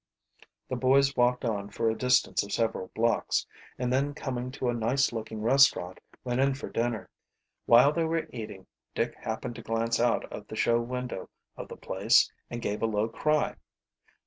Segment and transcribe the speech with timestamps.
[0.67, 3.45] The boys walked on for a distance of several blocks,
[3.77, 7.07] and then coming to a nice looking restaurant went in for dinner.
[7.67, 11.77] While they were eating Dick happened to glance out of the show window of the
[11.77, 13.57] place and gave a low cry.